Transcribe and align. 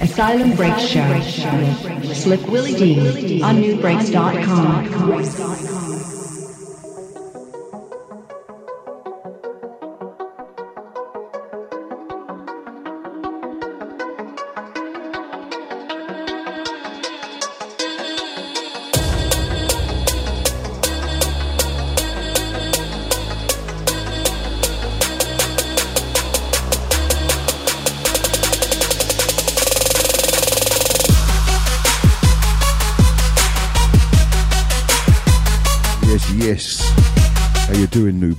Asylum 0.00 0.54
Break 0.54 0.78
Show 0.78 1.20
Slick 2.14 2.46
Willy 2.46 2.74
Dee 2.74 3.42
on 3.42 3.56
nubreaks.com. 3.56 5.77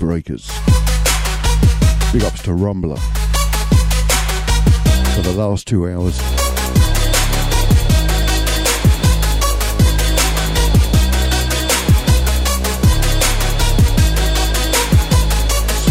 Breakers? 0.09 0.49
Big 2.12 2.23
ups 2.23 2.41
to 2.41 2.49
Rumbler 2.49 2.98
for 5.13 5.22
the 5.22 5.34
last 5.38 5.68
two 5.68 5.88
hours. 5.88 6.16
So 6.16 6.23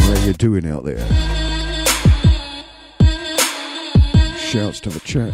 how 0.01 0.27
you 0.27 0.33
doing 0.33 0.67
out 0.67 0.85
there? 0.85 1.07
Shouts 4.37 4.81
to 4.81 4.91
the 4.91 4.99
chat. 5.05 5.33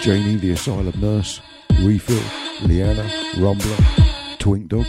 Janie, 0.00 0.36
the 0.36 0.52
asylum 0.52 0.98
nurse, 0.98 1.42
Refill, 1.82 2.22
Leanna, 2.66 3.04
Rumbler, 3.34 4.38
Twink 4.38 4.68
Dog. 4.68 4.86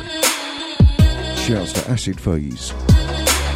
Shouts 1.52 1.74
to 1.74 1.92
Acid 1.92 2.18
Phase, 2.18 2.74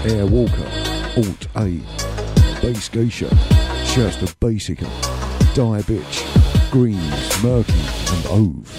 Air 0.03 0.25
Walker, 0.25 0.69
Alt 1.15 1.47
A, 1.55 1.79
Bass 2.61 2.89
Geisha. 2.89 3.33
Shouts 3.85 4.17
to 4.17 4.25
Basica, 4.41 4.83
Die 5.55 5.81
Bitch, 5.83 6.71
Greens, 6.71 7.41
Murky, 7.41 7.71
and 8.11 8.25
Ove. 8.27 8.74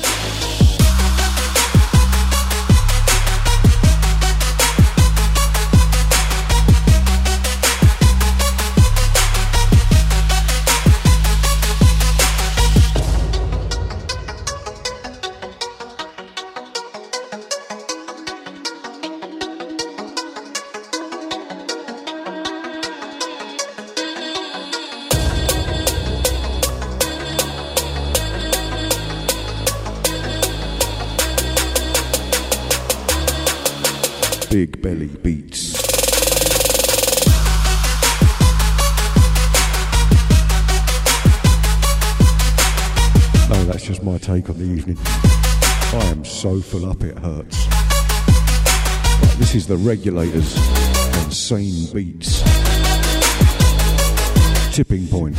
Belly 34.86 35.08
Beats. 35.08 35.72
No, 43.50 43.64
that's 43.64 43.82
just 43.82 44.04
my 44.04 44.16
take 44.18 44.48
on 44.48 44.58
the 44.58 44.64
evening. 44.64 44.96
I 45.00 46.06
am 46.12 46.24
so 46.24 46.60
full 46.60 46.88
up 46.88 47.02
it 47.02 47.18
hurts. 47.18 47.66
Right, 47.66 49.34
this 49.38 49.56
is 49.56 49.66
the 49.66 49.76
regulators 49.76 50.56
and 50.56 51.34
sane 51.34 51.92
beats. 51.92 52.44
Tipping 54.72 55.08
point. 55.08 55.36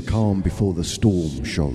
The 0.00 0.10
calm 0.10 0.40
before 0.40 0.74
the 0.74 0.84
storm 0.84 1.42
show. 1.42 1.72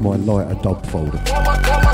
My 0.00 0.16
lighter 0.16 0.54
dub 0.62 0.84
folder. 0.86 1.87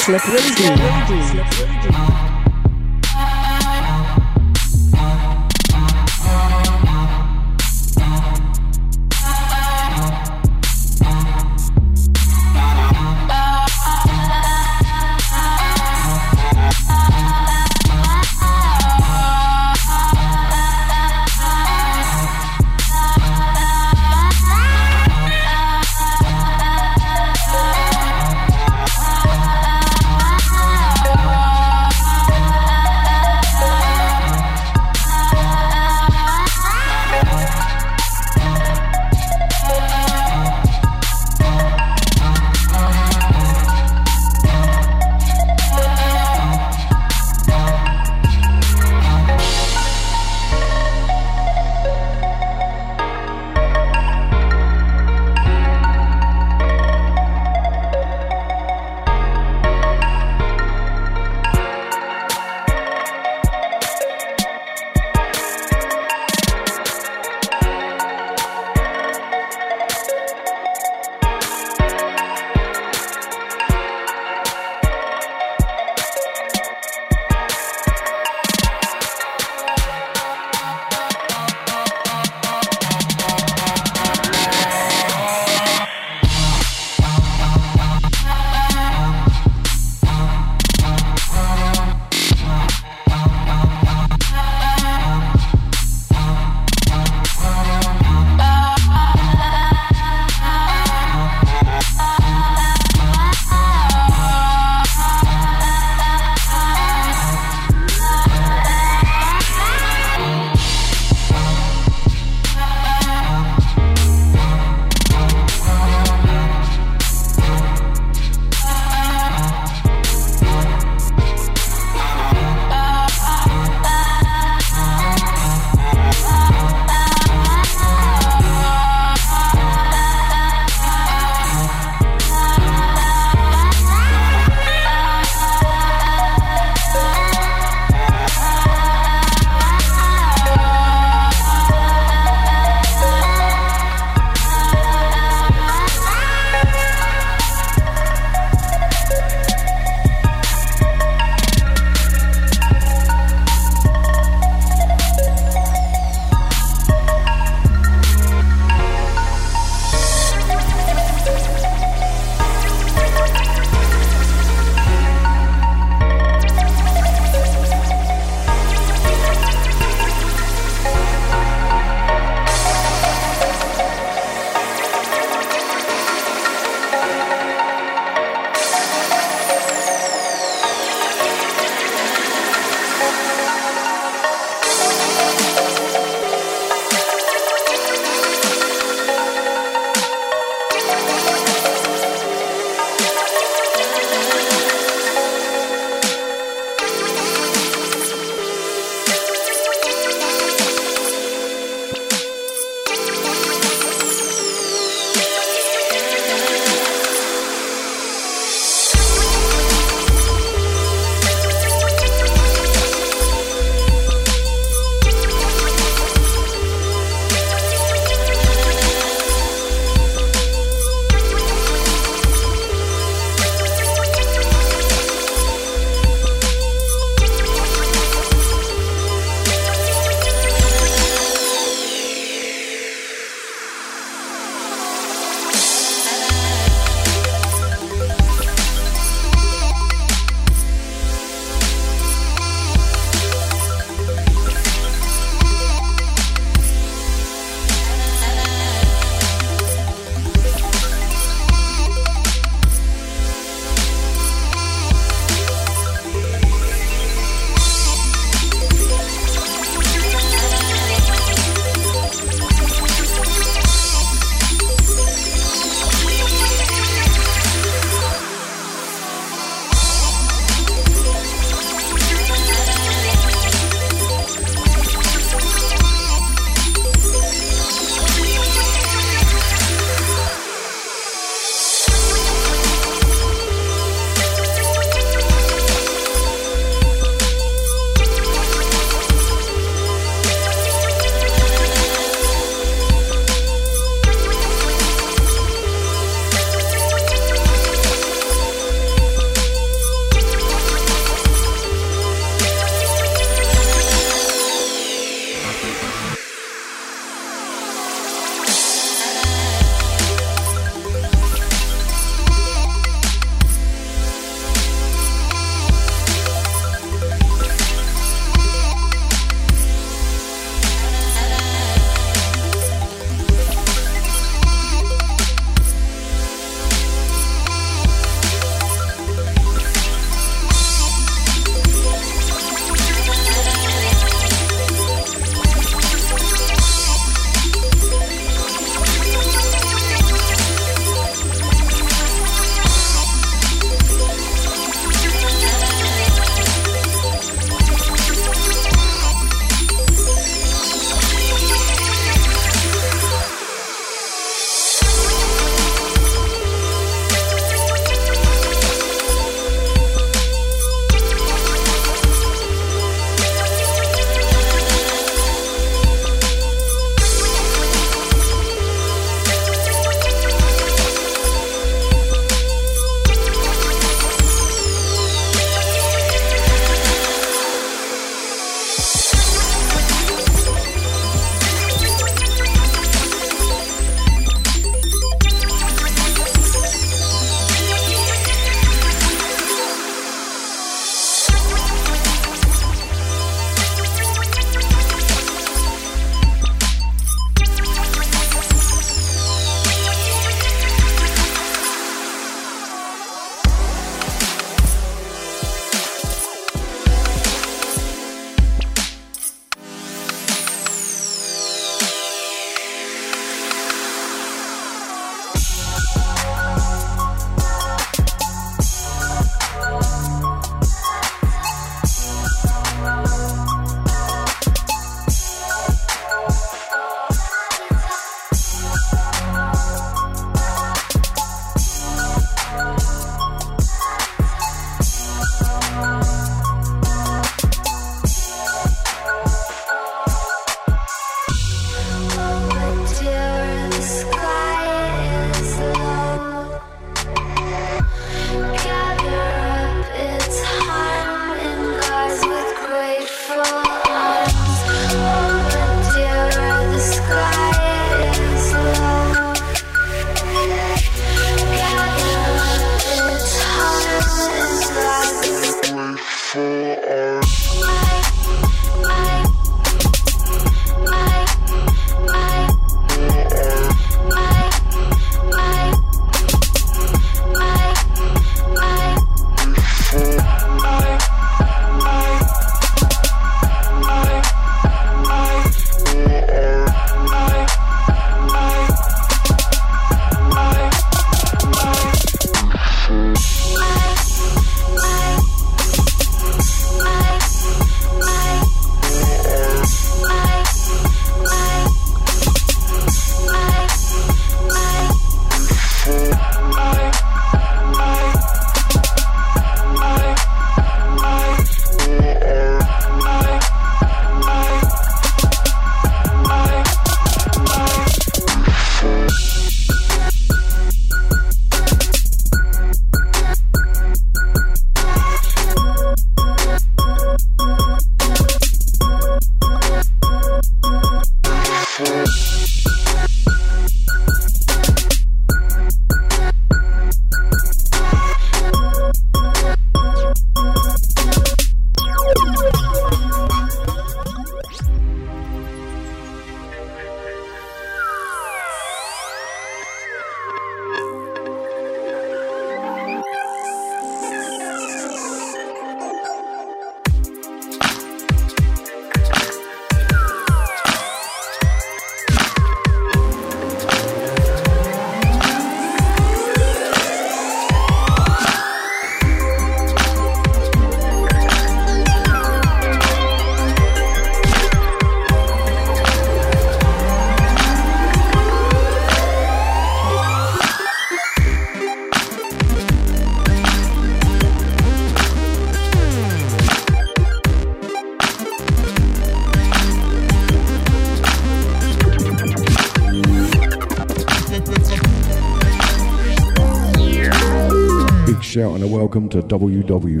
Welcome 598.80 599.10
to 599.10 599.20
WW. 599.20 600.00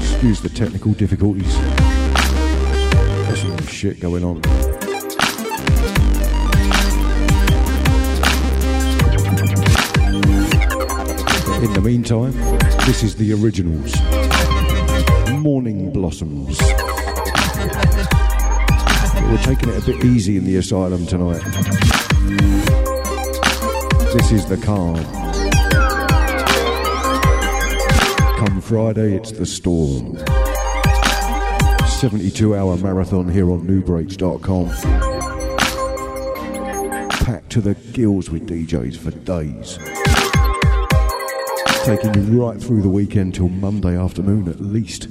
Excuse 0.00 0.40
the 0.40 0.48
technical 0.48 0.94
difficulties. 0.94 1.54
There's 3.26 3.42
some 3.42 3.66
shit 3.66 4.00
going 4.00 4.24
on. 4.24 4.36
In 11.62 11.72
the 11.74 11.82
meantime, 11.84 12.32
this 12.86 13.02
is 13.02 13.14
the 13.14 13.34
originals. 13.34 13.94
Morning 15.38 15.92
Blossoms. 15.92 16.58
We're 19.28 19.42
taking 19.42 19.68
it 19.68 19.82
a 19.82 19.84
bit 19.84 20.04
easy 20.06 20.38
in 20.38 20.44
the 20.44 20.56
asylum 20.56 21.06
tonight. 21.06 21.42
This 24.14 24.32
is 24.32 24.46
the 24.46 24.56
calm. 24.56 24.96
Come 28.38 28.60
Friday, 28.62 29.14
it's 29.14 29.32
the 29.32 29.44
storm. 29.44 30.16
72 31.88 32.56
hour 32.56 32.78
marathon 32.78 33.28
here 33.28 33.50
on 33.50 33.66
nubreaks.com. 33.66 34.68
Packed 37.10 37.50
to 37.50 37.60
the 37.60 37.74
gills 37.92 38.30
with 38.30 38.48
DJs 38.48 38.96
for 38.96 39.10
days. 39.10 39.78
Taking 41.84 42.14
you 42.14 42.42
right 42.42 42.58
through 42.58 42.80
the 42.80 42.88
weekend 42.88 43.34
till 43.34 43.50
Monday 43.50 43.94
afternoon 43.94 44.48
at 44.48 44.60
least. 44.60 45.08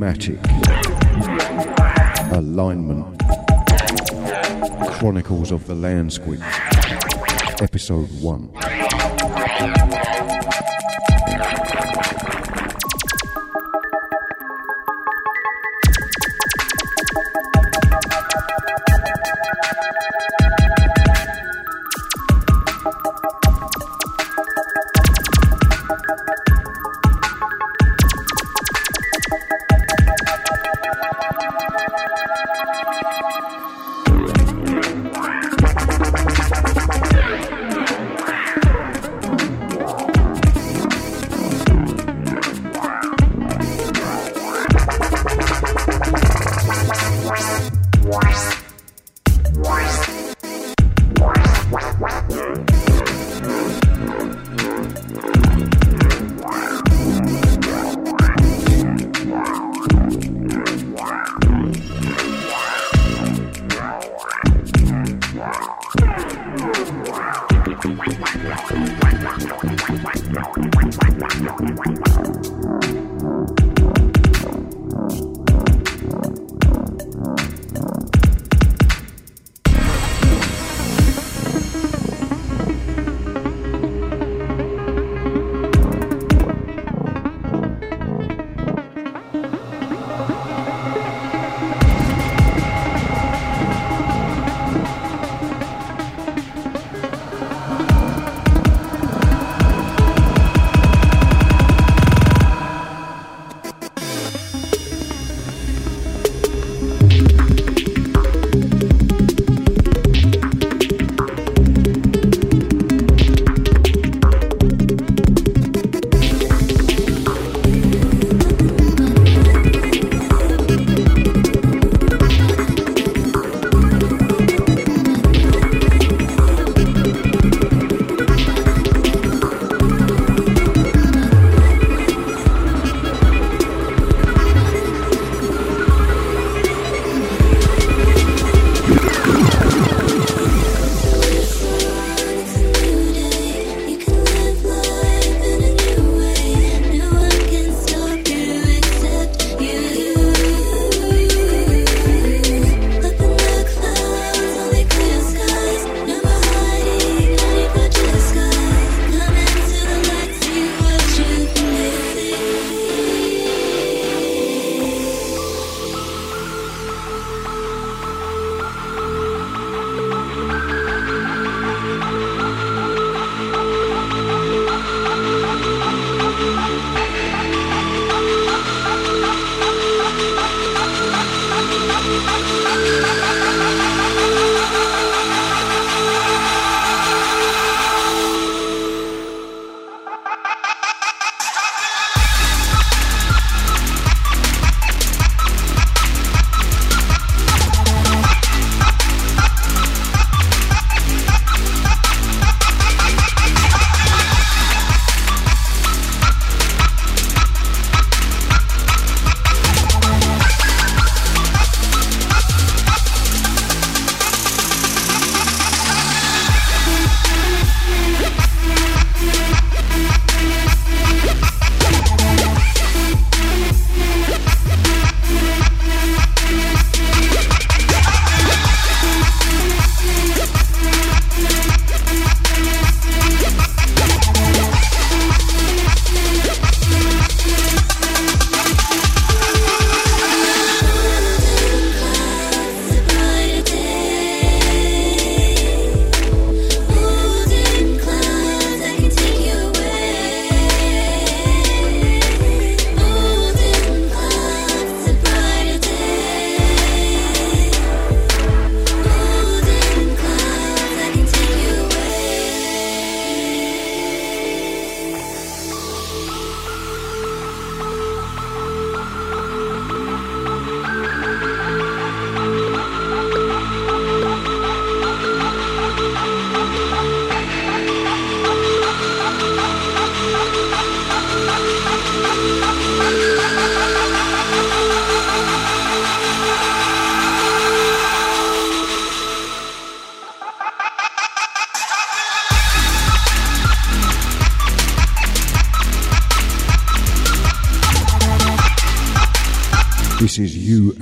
Pneumatic. 0.00 0.38
Alignment. 2.32 3.18
Chronicles 4.92 5.52
of 5.52 5.66
the 5.66 5.74
Land 5.74 6.10
Squid. 6.10 6.40
Episode 7.60 8.08
1. 8.22 9.99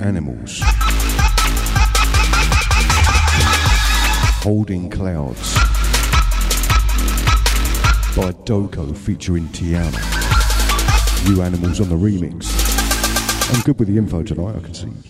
Animals. 0.01 0.61
Holding 4.41 4.89
Clouds 4.89 5.55
by 8.15 8.31
Doko 8.45 8.95
featuring 8.95 9.47
Tiana. 9.47 9.99
You 11.27 11.41
Animals 11.41 11.81
on 11.81 11.89
the 11.89 11.95
remix. 11.95 12.47
I'm 13.53 13.61
good 13.61 13.77
with 13.77 13.89
the 13.89 13.97
info 13.97 14.23
tonight, 14.23 14.55
I 14.55 14.59
can 14.59 14.73
see. 14.73 15.08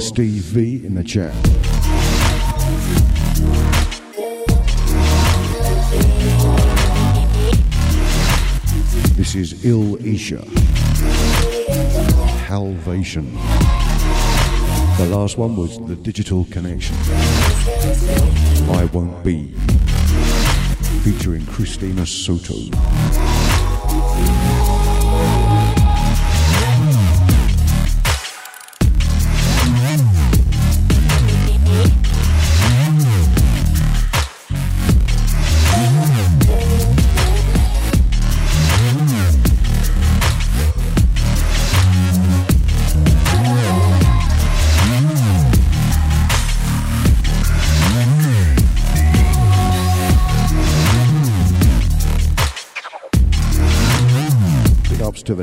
Steve 0.00 0.42
V 0.42 0.86
in 0.86 0.94
the 0.94 1.04
chat. 1.04 1.34
This 9.14 9.34
is 9.34 9.64
Il 9.64 9.96
Isha. 10.04 10.42
Halvation. 12.46 13.34
The 14.96 15.06
last 15.10 15.36
one 15.36 15.54
was 15.54 15.78
The 15.86 15.96
Digital 15.96 16.46
Connection. 16.50 16.96
I 18.70 18.88
Won't 18.94 19.22
Be. 19.22 19.52
Featuring 21.04 21.44
Christina 21.44 22.06
Soto. 22.06 22.54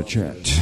To 0.08 0.57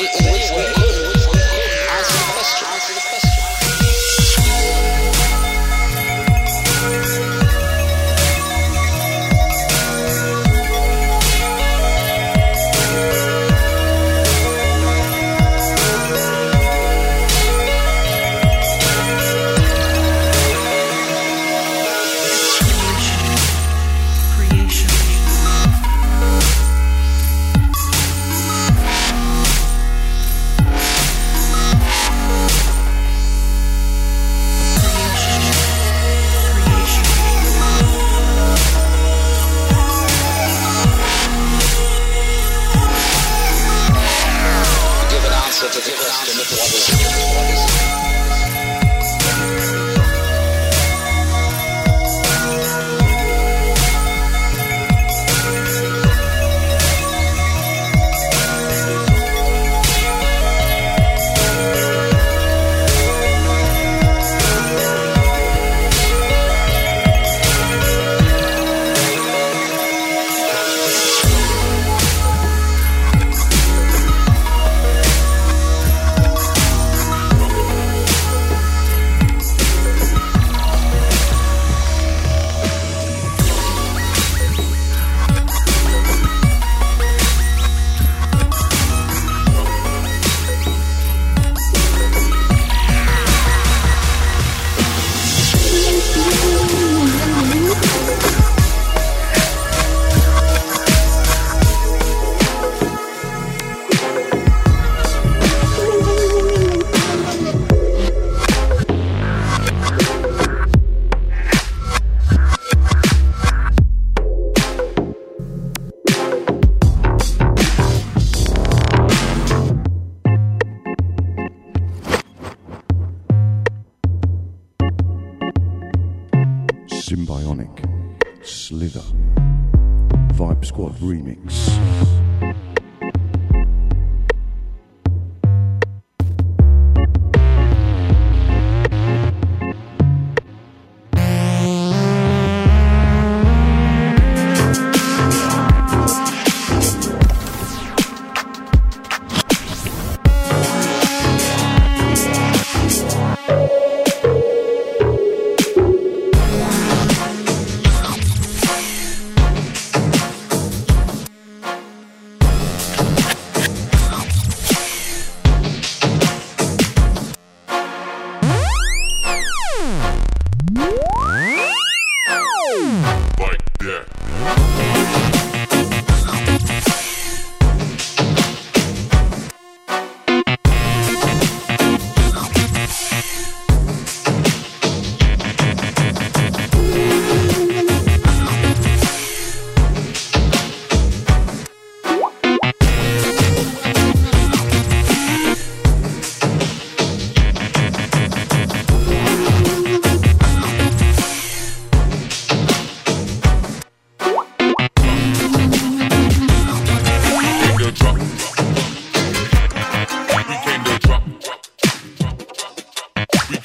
we, 0.00 0.08
we, 0.24 0.32
we, 0.56 0.72
we. 0.74 0.79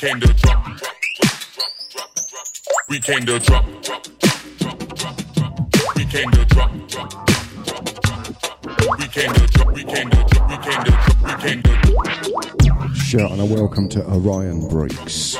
Came 0.05 0.19
to 0.19 0.33
drop. 0.33 0.67
We 2.89 2.99
came 2.99 3.25
to 3.25 3.39
drop. 3.39 3.65
We 5.95 6.05
came 6.05 6.29
to 6.29 6.45
drop. 6.45 6.71
We 8.99 9.07
came 9.07 9.33
to 9.33 9.47
drop. 9.47 9.73
We 9.73 9.83
came 9.83 10.09
to 10.11 10.25
drop. 10.29 10.49
We 11.25 11.33
came 11.41 11.63
to. 11.63 12.93
Shout 12.93 13.31
and 13.31 13.41
a 13.41 13.45
welcome 13.45 13.89
to 13.89 14.05
Orion 14.07 14.69
Breaks. 14.69 15.37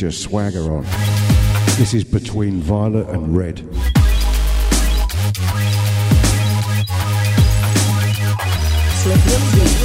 Your 0.00 0.12
swagger 0.12 0.70
on. 0.70 0.84
This 1.76 1.92
is 1.92 2.04
between 2.04 2.60
violet 2.60 3.08
and 3.08 3.36
red. 3.36 3.58
Slip 9.02 9.77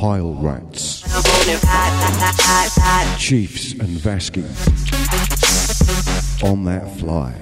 pile 0.00 0.32
rats, 0.36 1.02
chiefs 3.18 3.72
and 3.72 3.98
Vasky 4.00 4.42
on 6.42 6.64
that 6.64 6.88
fly. 6.98 7.34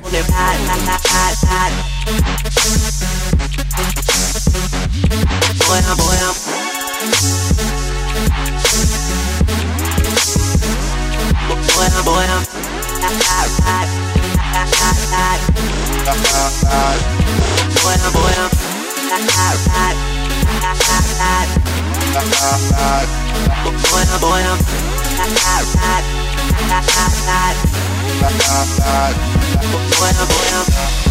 Boy, 5.68 5.78
I'm, 5.86 5.96
boy, 5.96 6.18
I'm, 6.18 6.34
boy, 11.64 11.86
I'm, 11.94 12.04
boy, 18.12 18.34
I'm. 18.36 18.78
I'm. 19.11 19.48
Boy, 29.98 31.07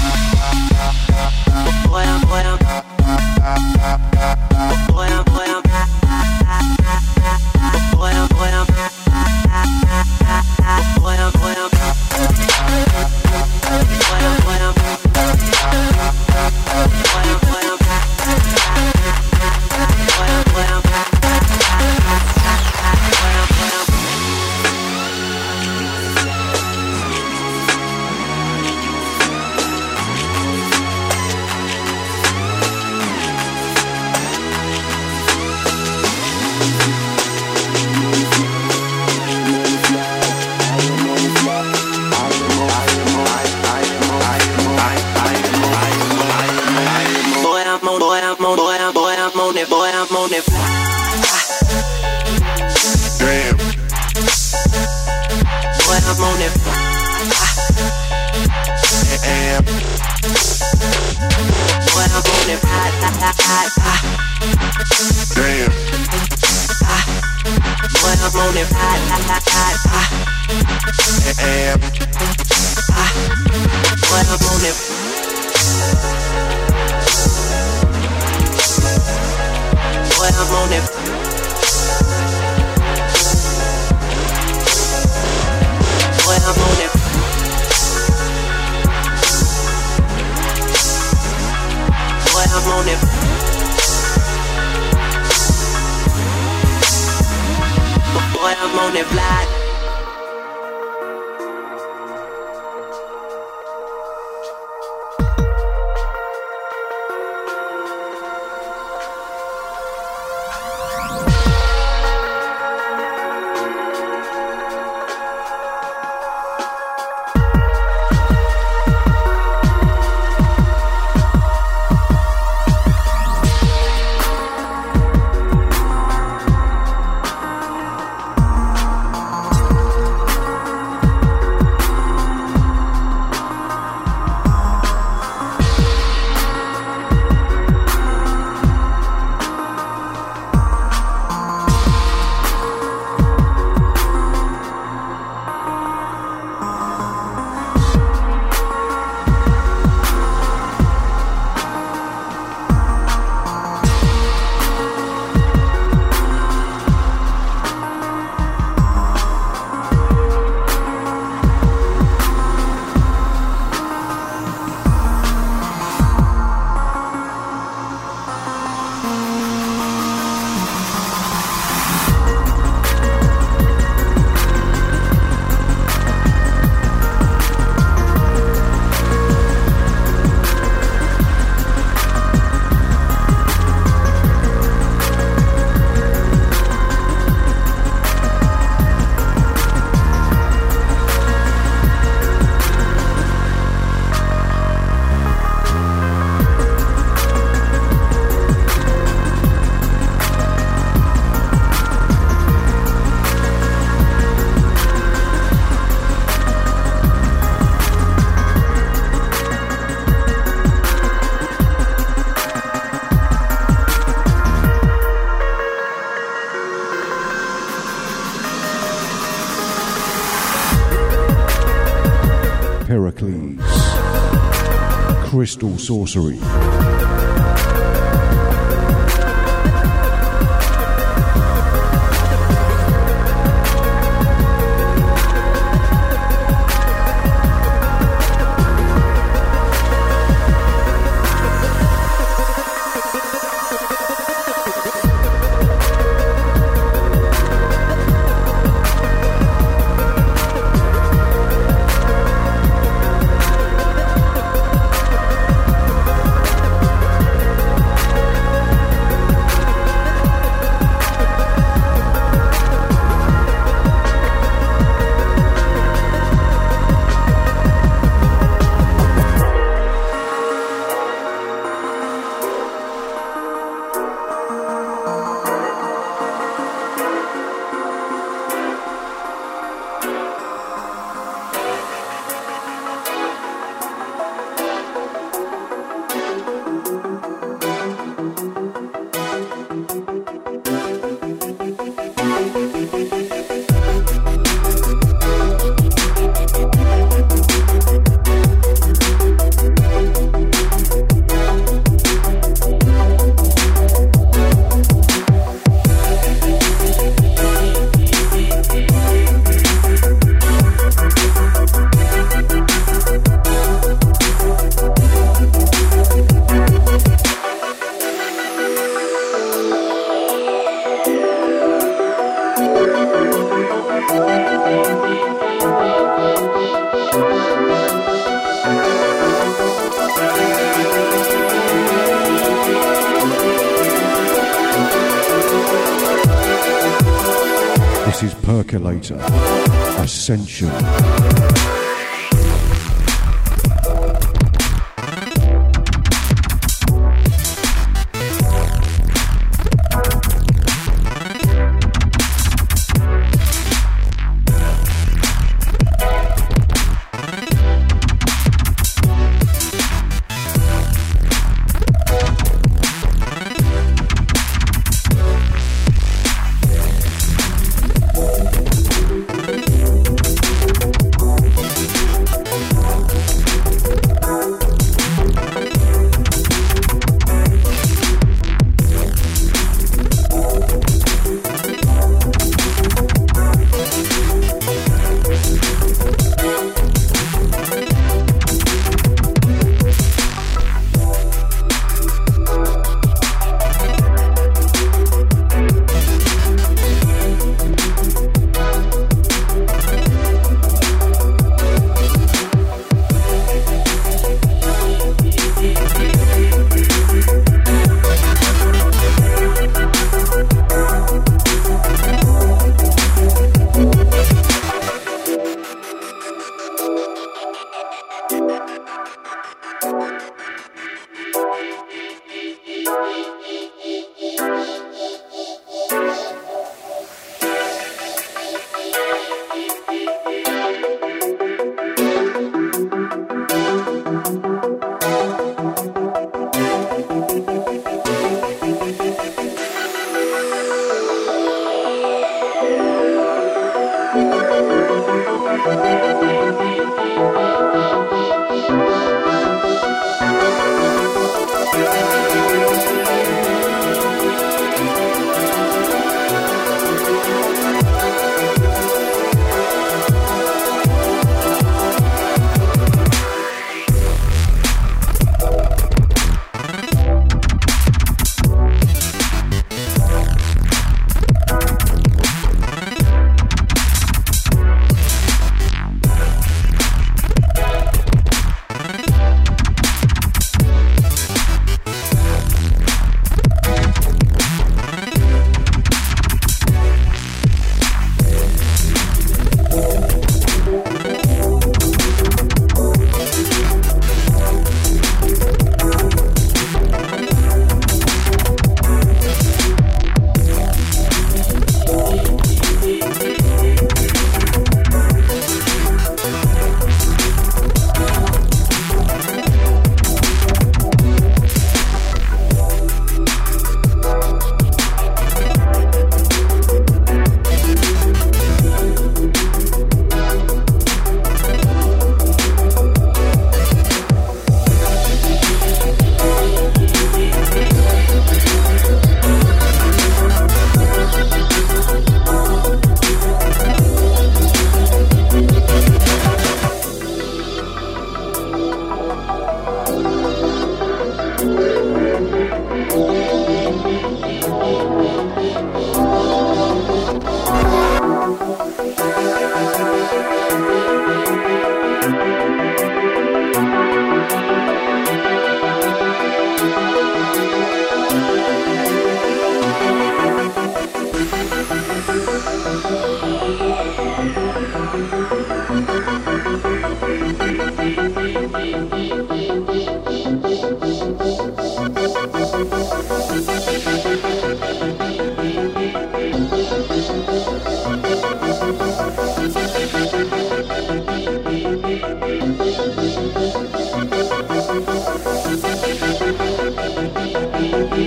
Crystal 225.48 225.78
Sorcery. 225.78 226.87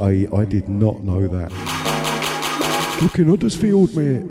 A. 0.00 0.26
I 0.34 0.44
did 0.44 0.68
not 0.68 1.02
know 1.02 1.26
that. 1.28 1.52
Looking 3.02 3.28
Huddersfield, 3.28 3.94
mate. 3.94 4.30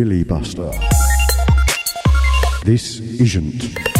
Filibuster. 0.00 0.70
This 2.64 3.00
isn't. 3.20 3.99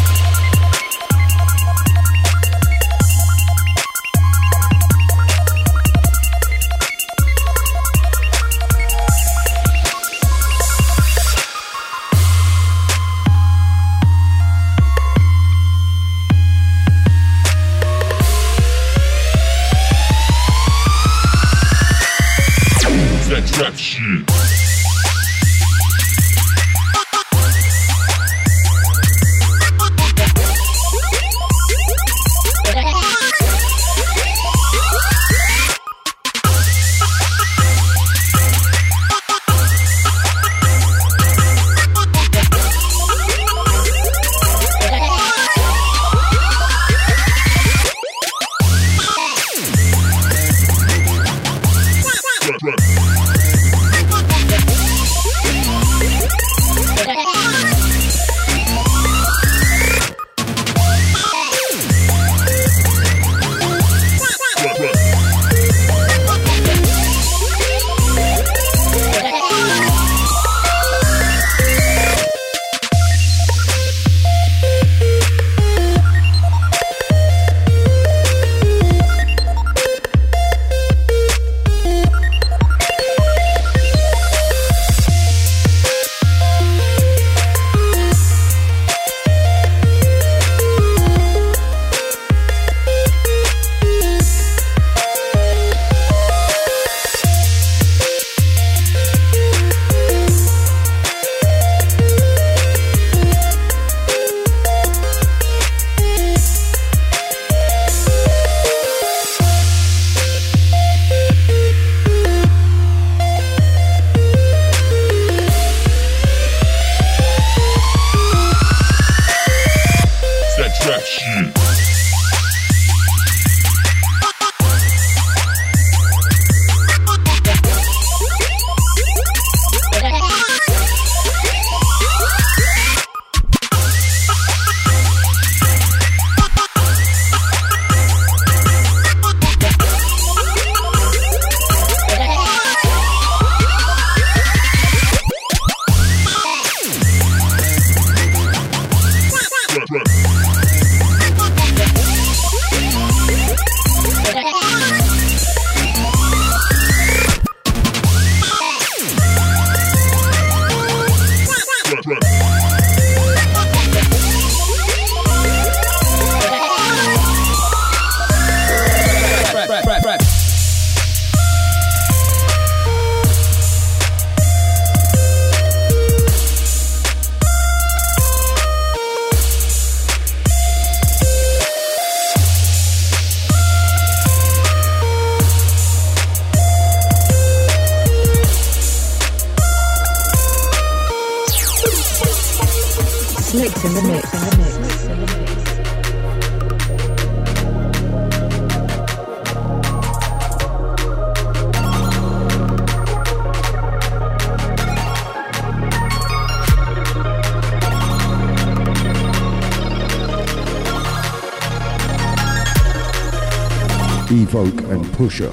Evoke 214.41 214.81
and 214.89 215.05
Pusher. 215.13 215.49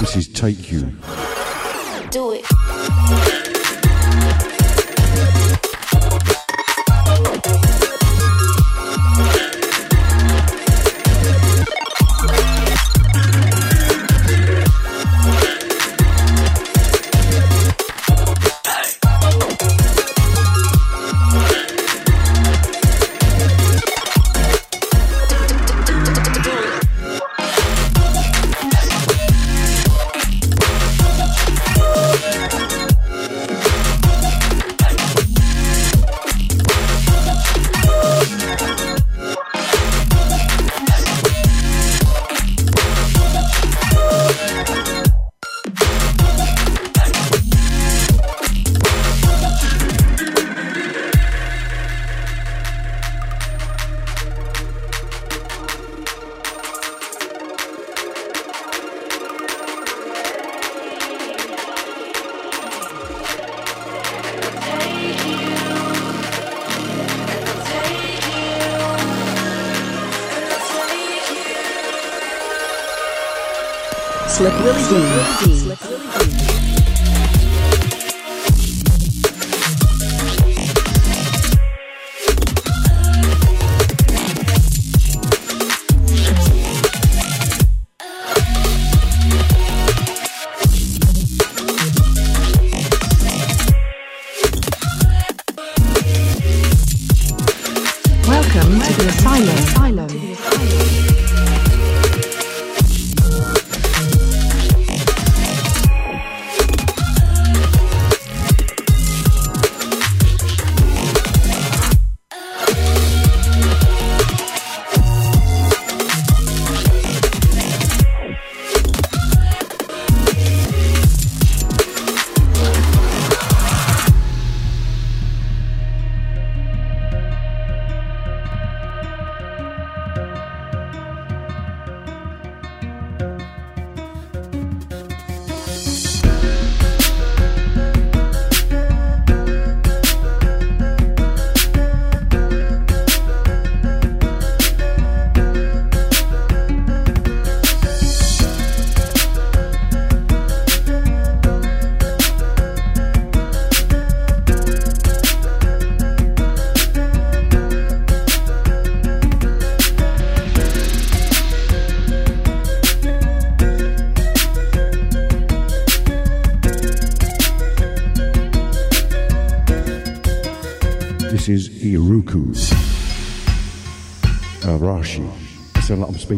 This 0.00 0.16
is 0.16 0.28
Take 0.28 0.72
You. 0.72 0.90
Do 2.10 2.32
it. 2.32 2.57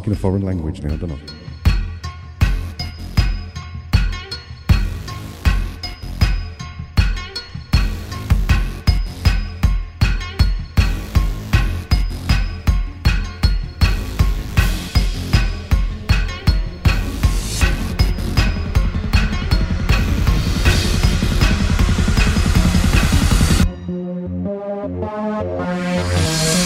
speaking 0.01 0.15
a 0.15 0.17
foreign 0.17 0.41
language 0.41 0.81
now, 0.83 0.97
don't 0.97 1.13
I? 1.13 1.19
Bye. 25.59 26.60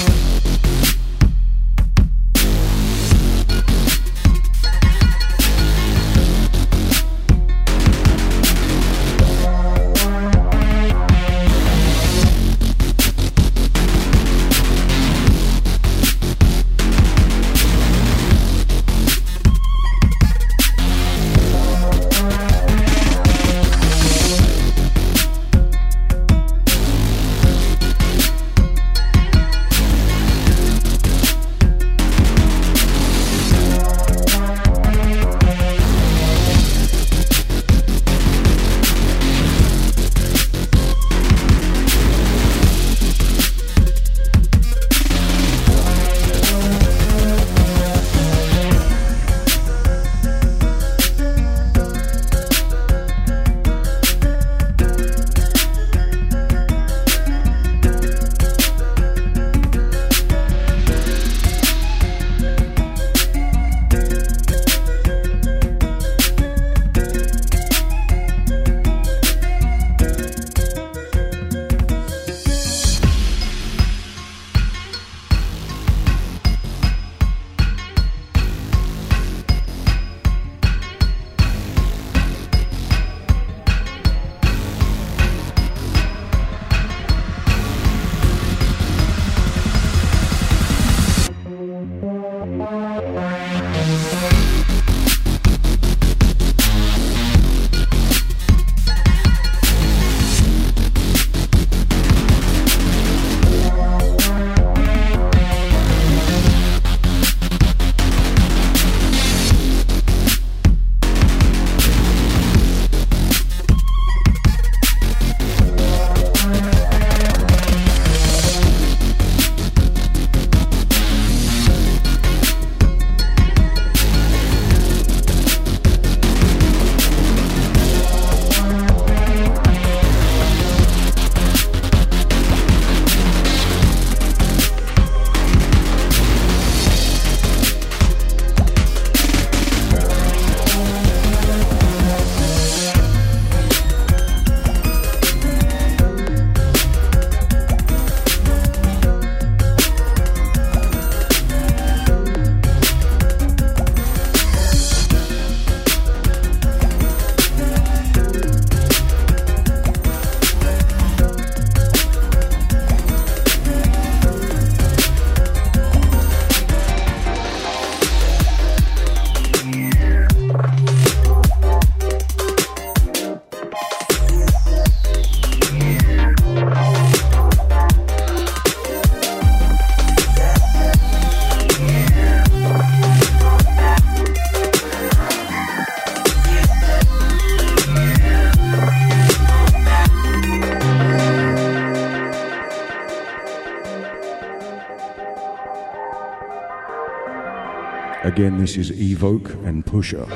Again, 198.45 198.61
this 198.61 198.77
is 198.77 198.91
Evoke 199.01 199.55
and 199.65 199.87
Pusher. 199.87 200.27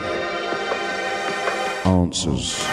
Answers. 1.85 2.68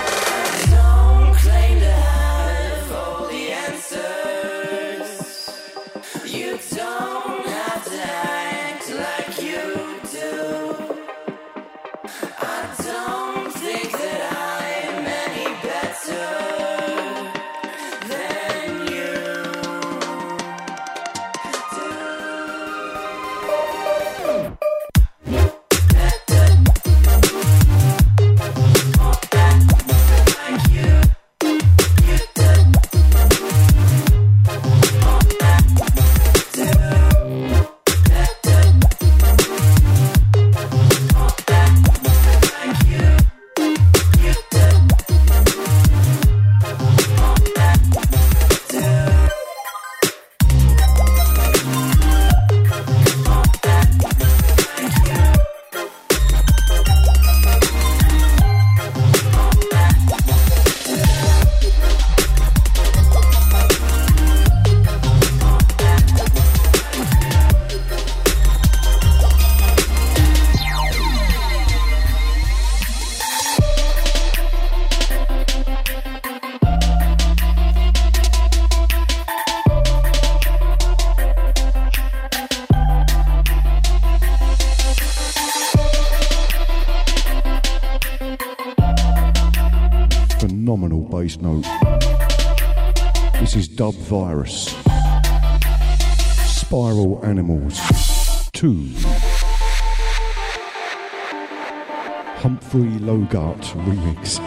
Logart 103.76 104.44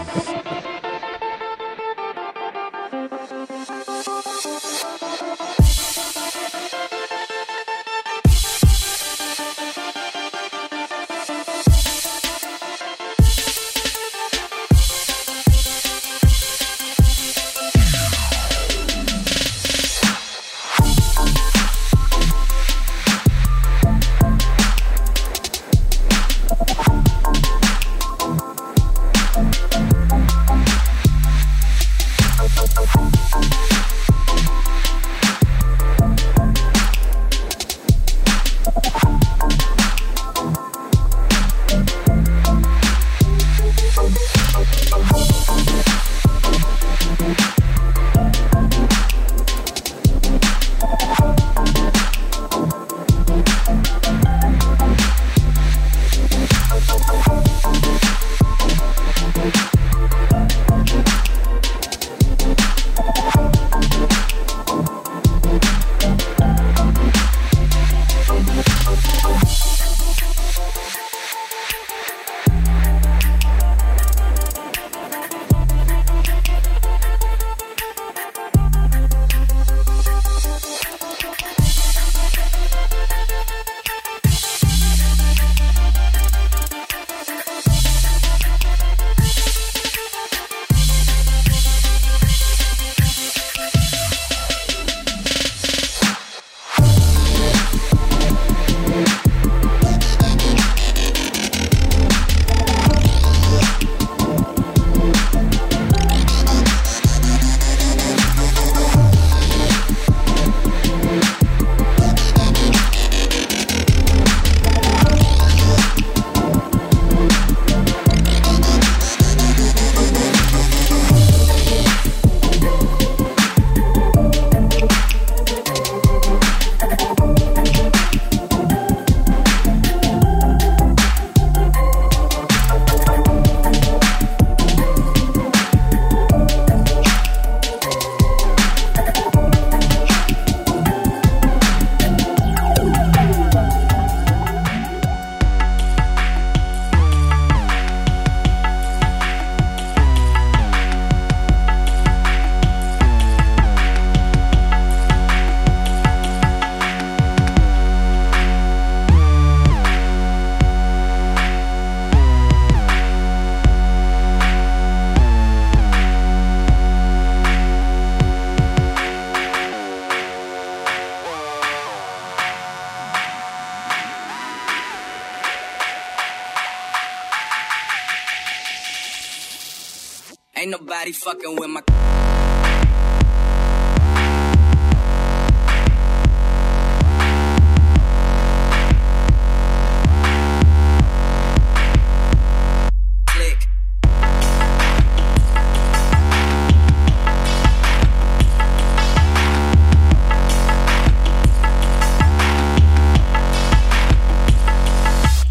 Nobody 181.09 181.19
fucking 181.25 181.57
with 181.57 181.71
my. 181.71 181.83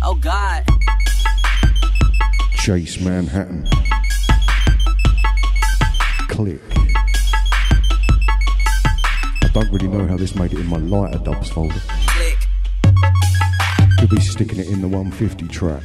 Oh, 0.04 0.64
Chase 2.60 3.00
Manhattan. 3.00 3.77
Folder. 11.58 11.82
Click. 12.08 12.38
Could 14.00 14.10
be 14.12 14.22
sticking 14.22 14.60
it 14.60 14.68
in 14.68 14.82
the 14.82 14.88
150 14.88 15.48
track. 15.48 15.82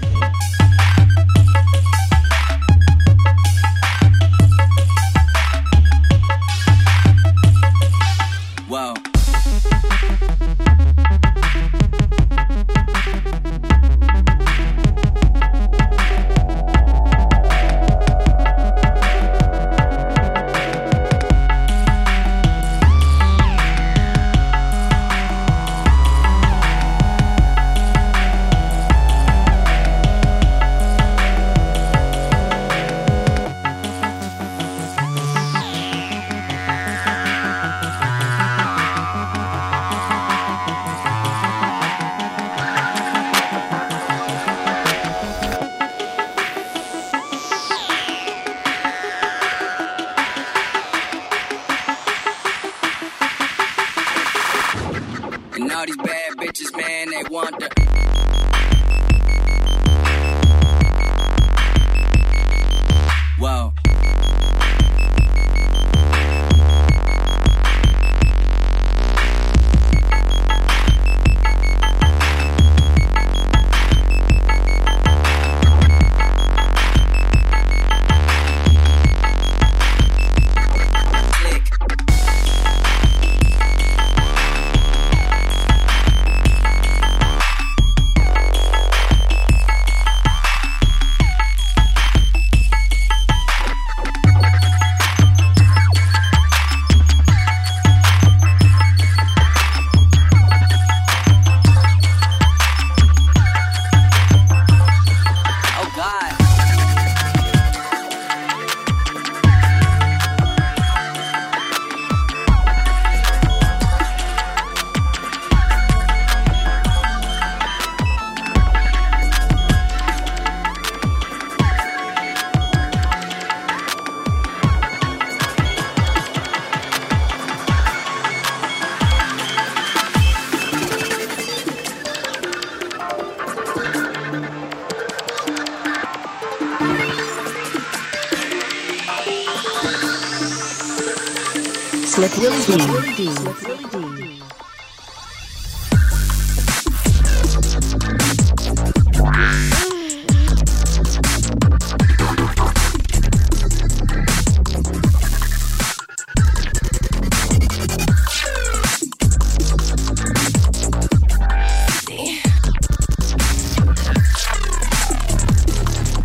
Slick 142.35 142.89
Willy 142.89 143.15
Dee. 143.15 143.29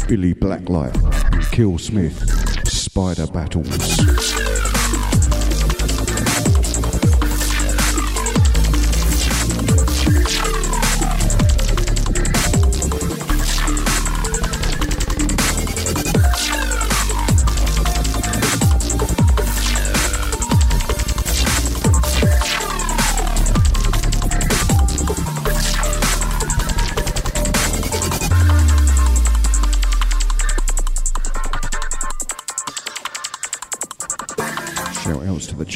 Billy 0.08 0.34
Blacklight 0.34 1.52
Kill 1.52 1.78
Smith. 1.78 2.24
Spider 2.66 3.28
Battles. 3.28 3.97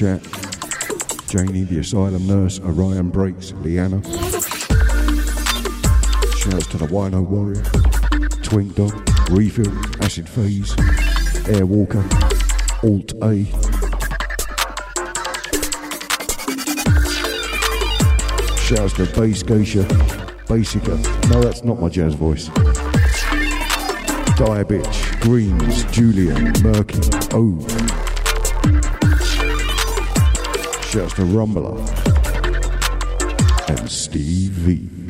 Chat. 0.01 0.23
Janie, 1.27 1.63
the 1.63 1.77
asylum 1.77 2.25
nurse, 2.25 2.59
Orion 2.61 3.09
Breaks, 3.11 3.53
Leanna. 3.61 4.01
Shouts 6.39 6.65
to 6.69 6.77
the 6.79 6.87
Wino 6.89 7.21
Warrior, 7.21 7.61
Twink 8.41 8.73
Dog, 8.73 8.93
Refill, 9.29 9.71
Acid 10.03 10.27
Phase, 10.27 10.73
Airwalker, 11.45 12.01
Alt 12.81 13.13
A. 13.21 13.45
Shouts 18.59 18.93
to 18.93 19.05
Bass 19.13 19.43
Geisha, 19.43 19.83
Basica. 20.47 20.97
No, 21.29 21.41
that's 21.41 21.63
not 21.63 21.79
my 21.79 21.89
jazz 21.89 22.15
voice. 22.15 22.47
Diabitch, 24.35 25.19
Greens, 25.19 25.83
Julian, 25.91 26.53
Murky, 26.63 26.99
Ove. 27.33 28.00
Shouts 30.91 31.13
to 31.13 31.22
Rumbler 31.22 31.77
and 33.69 33.89
Steve 33.89 34.51
V. 34.51 35.00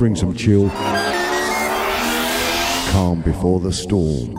bring 0.00 0.16
some 0.16 0.34
chill. 0.34 0.70
Calm 2.90 3.20
before 3.22 3.60
the 3.60 3.70
storm. 3.70 4.32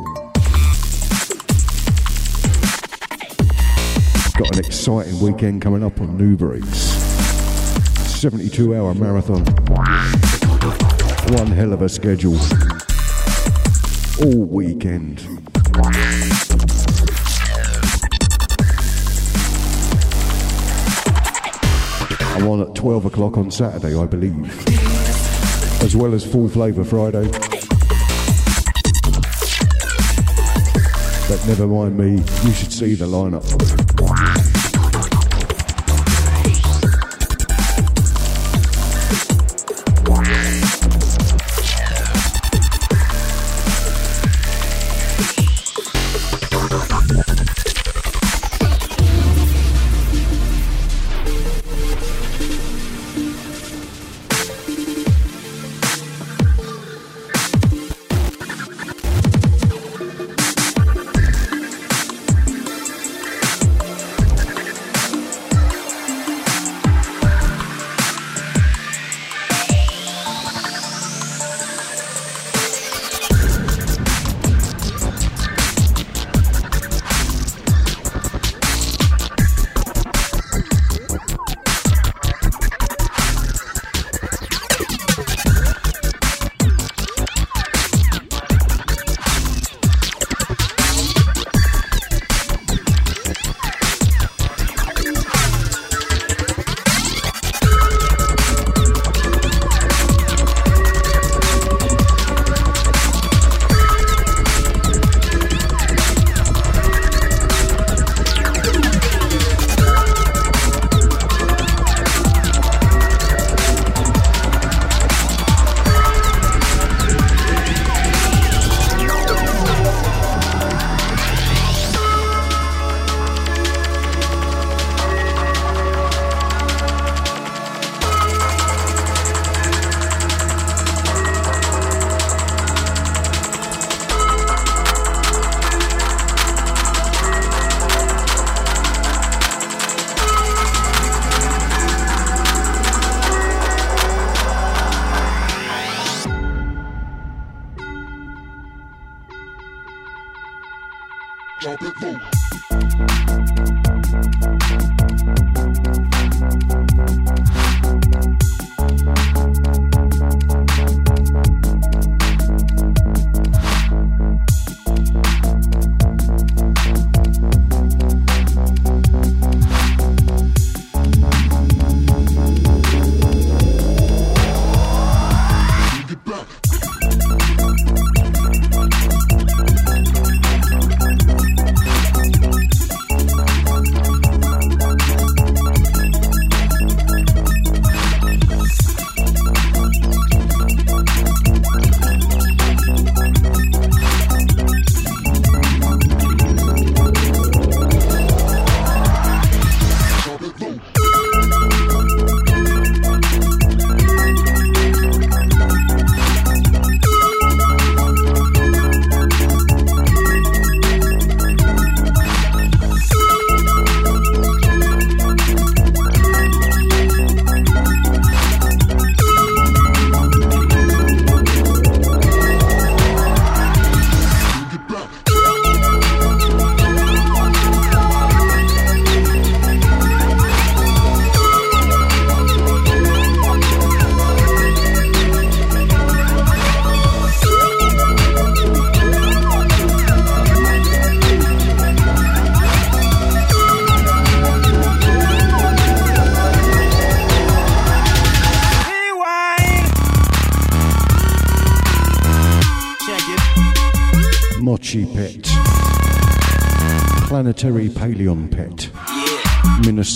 Got 4.40 4.58
an 4.58 4.66
exciting 4.66 5.20
weekend 5.20 5.62
coming 5.62 5.84
up 5.84 6.02
on 6.02 6.18
NuBreaks. 6.18 6.74
72 8.08 8.76
hour 8.76 8.96
marathon. 8.96 9.46
One 11.38 11.52
hell 11.52 11.74
of 11.74 11.84
a 11.84 11.90
schedule. 11.90 12.40
All 14.24 14.44
weekend. 14.46 15.22
I'm 22.34 22.48
on 22.48 22.62
at 22.62 22.74
12 22.74 23.06
o'clock 23.06 23.38
on 23.38 23.52
Saturday, 23.52 23.96
I 23.96 24.08
believe. 24.08 24.81
As 25.84 25.95
well 25.95 26.14
as 26.14 26.24
Full 26.26 26.48
Flavour 26.48 26.84
Friday. 26.84 27.28
But 31.28 31.48
never 31.48 31.68
mind 31.68 31.98
me, 31.98 32.24
you 32.45 32.53
should 32.53 32.72
see 32.72 32.94
the 32.94 33.06
lineup. 33.06 33.91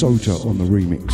Minnesota 0.01 0.45
on 0.45 0.57
the 0.57 0.65
remix. 0.65 1.09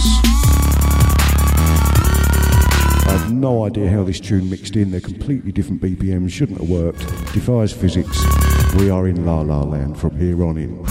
I 3.05 3.11
have 3.11 3.31
no 3.31 3.65
idea 3.65 3.91
how 3.91 4.03
this 4.03 4.19
tune 4.19 4.49
mixed 4.49 4.75
in. 4.75 4.89
They're 4.89 4.99
completely 4.99 5.51
different 5.51 5.83
BPMs. 5.83 6.31
Shouldn't 6.31 6.59
have 6.59 6.69
worked. 6.69 7.01
Defies 7.31 7.71
physics. 7.71 8.25
We 8.77 8.89
are 8.89 9.07
in 9.07 9.23
La 9.23 9.41
La 9.41 9.61
Land 9.61 9.99
from 9.99 10.17
here 10.17 10.43
on 10.43 10.57
in. 10.57 10.90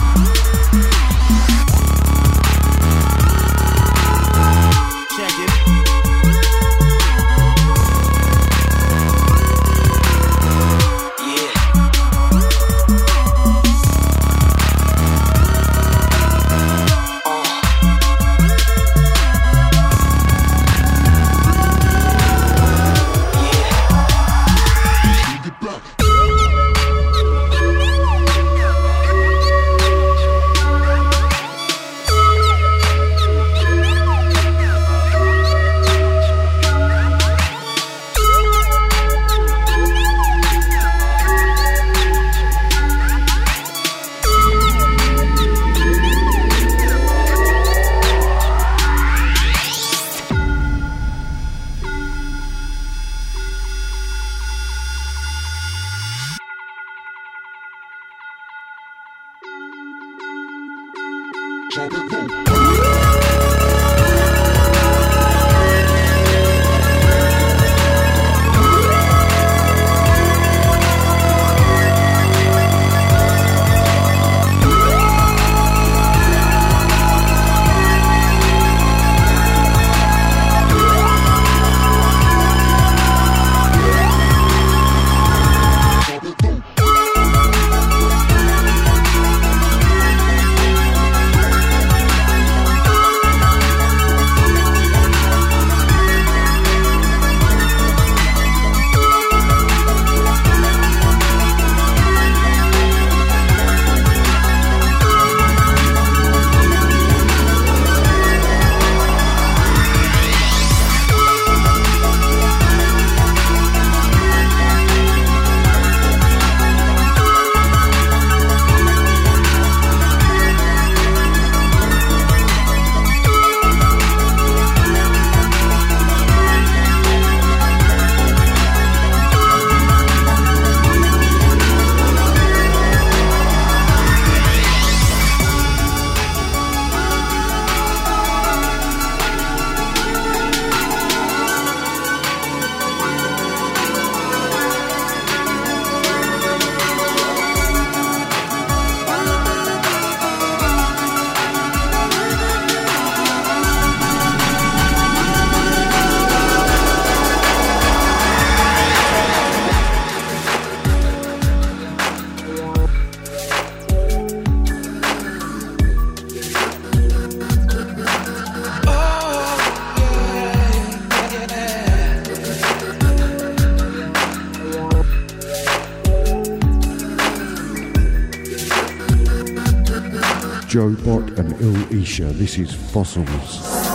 Il 181.63 182.01
Isha. 182.01 182.33
This 182.33 182.57
is 182.57 182.73
Fossils. 182.73 183.90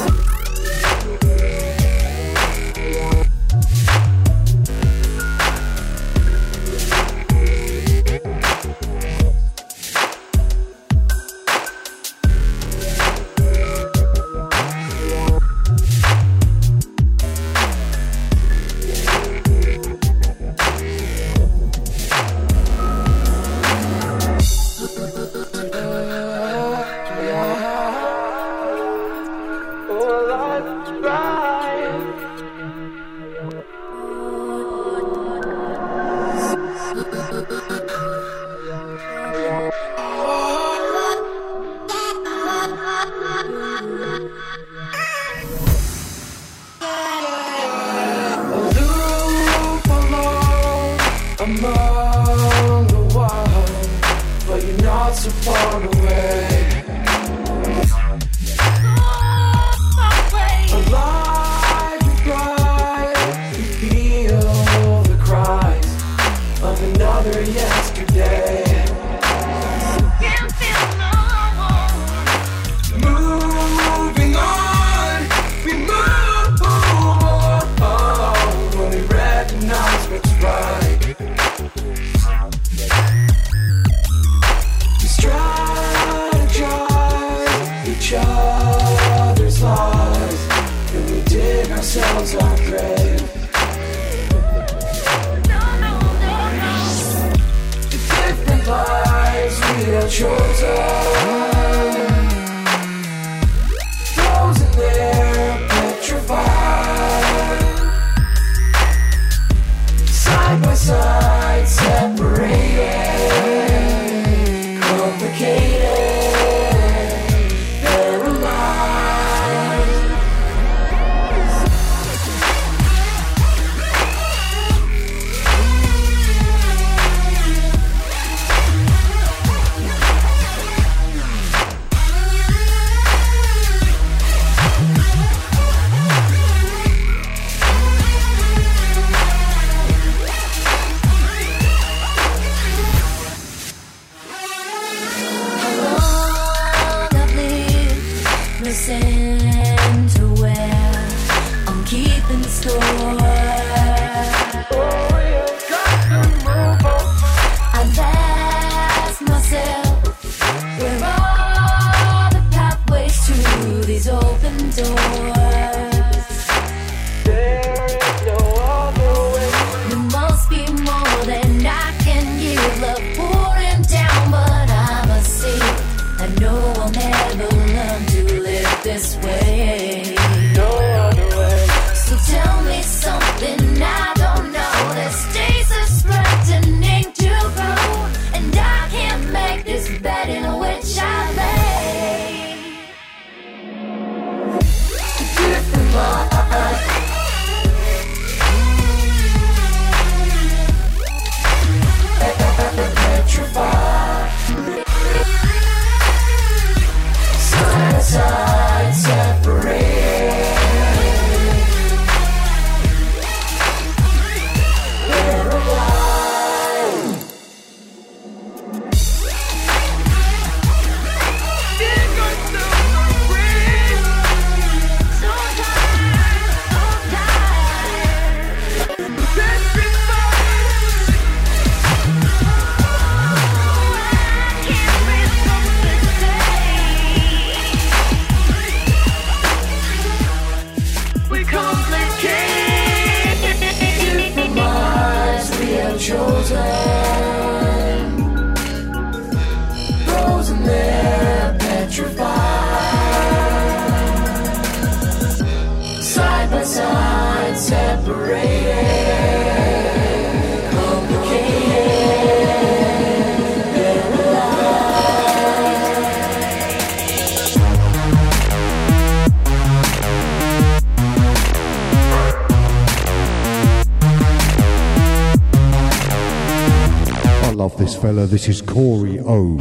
this 277.78 277.96
fella. 277.96 278.26
This 278.26 278.48
is 278.48 278.62
Corey 278.62 279.20
O. 279.20 279.58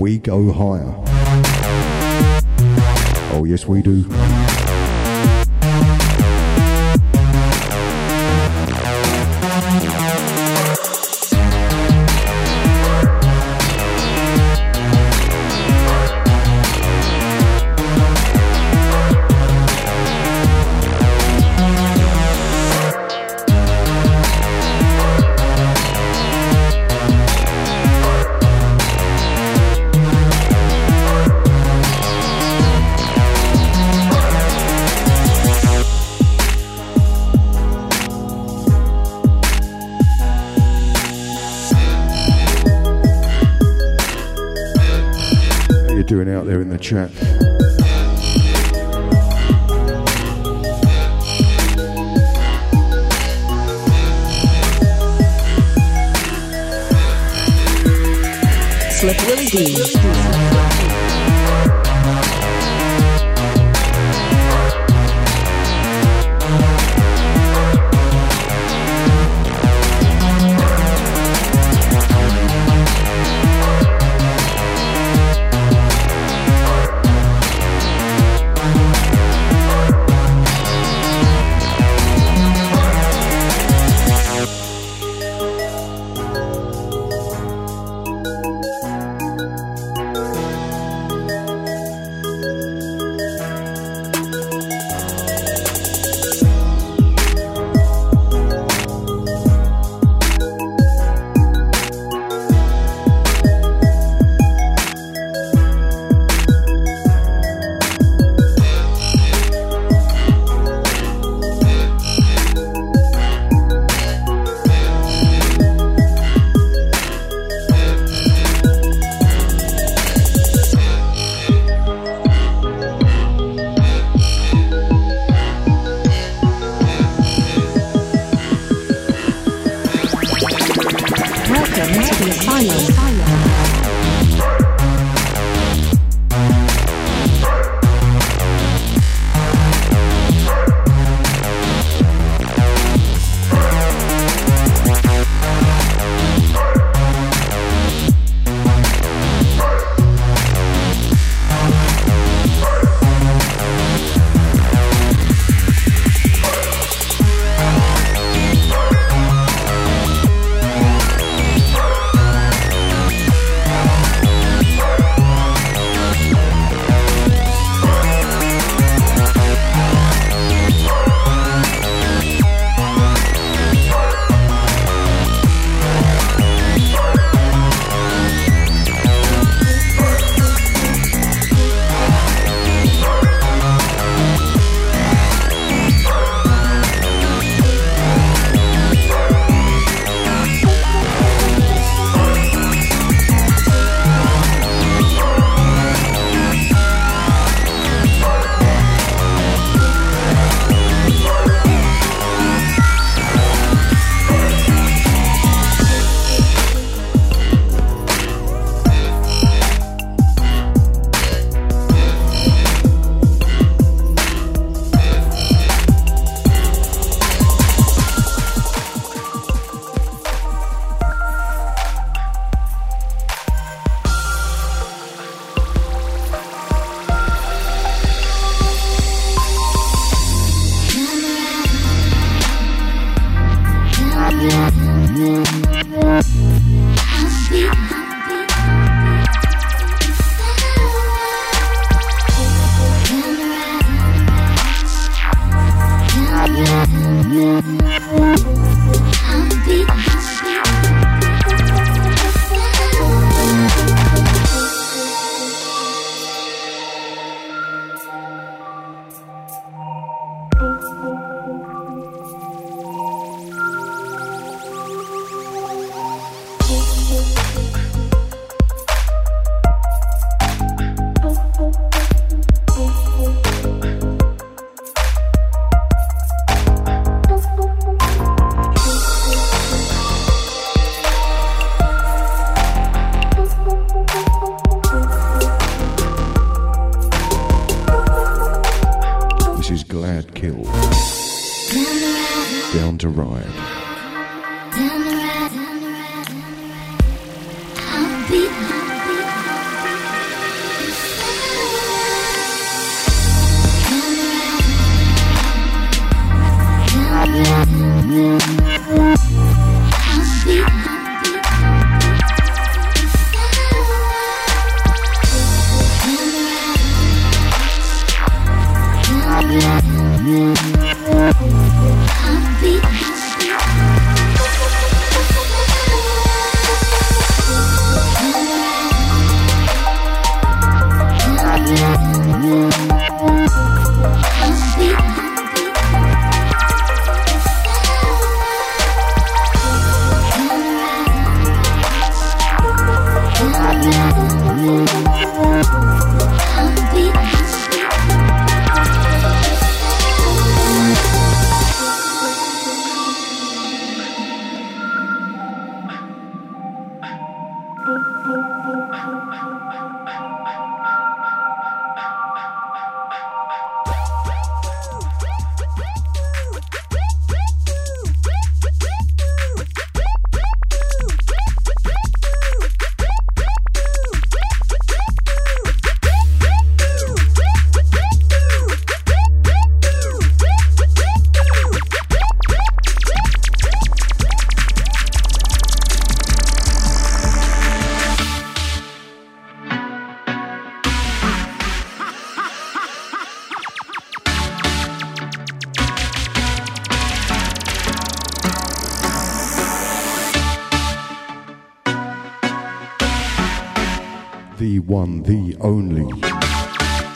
We 0.00 0.18
go 0.18 0.52
higher. 0.52 0.94
Oh, 3.32 3.44
yes, 3.46 3.66
we 3.66 3.82
do. 3.82 4.04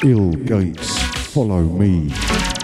Ill 0.02 0.32
Gates, 0.32 0.98
follow 1.32 1.62
me. 1.62 2.63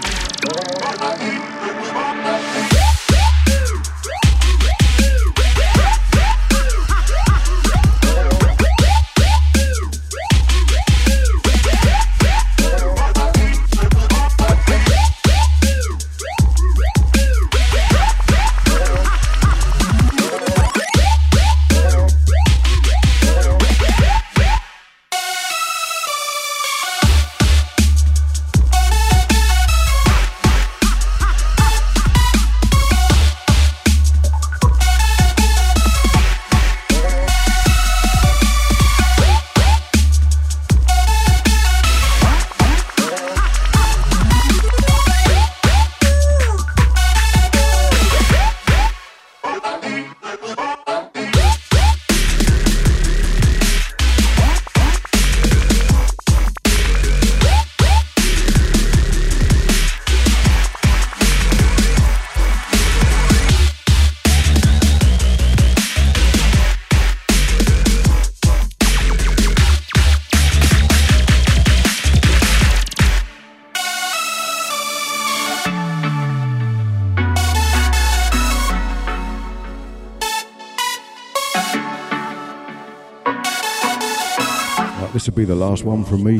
The 85.51 85.57
last 85.57 85.83
one 85.83 86.05
from 86.05 86.23
me. 86.23 86.39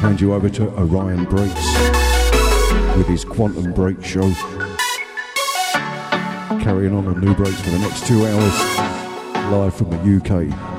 Hand 0.00 0.22
you 0.22 0.32
over 0.32 0.48
to 0.48 0.70
Orion 0.80 1.24
Breaks 1.24 1.54
with 2.96 3.06
his 3.06 3.26
Quantum 3.26 3.74
Break 3.74 4.02
show. 4.02 4.32
Carrying 6.62 6.94
on 6.94 7.06
on 7.06 7.16
NuBreaks 7.16 7.62
for 7.62 7.70
the 7.72 7.78
next 7.78 8.06
two 8.06 8.24
hours, 8.24 9.52
live 9.52 9.74
from 9.74 9.90
the 9.90 10.16
UK. 10.16 10.75